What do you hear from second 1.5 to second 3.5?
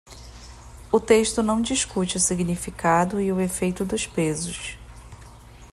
discute o significado e o